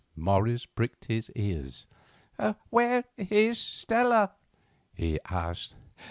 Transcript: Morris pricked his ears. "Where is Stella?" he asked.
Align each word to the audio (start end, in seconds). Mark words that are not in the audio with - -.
Morris 0.15 0.65
pricked 0.65 1.05
his 1.05 1.31
ears. 1.35 1.85
"Where 2.71 3.03
is 3.19 3.59
Stella?" 3.59 4.31
he 4.95 5.19
asked. 5.29 5.75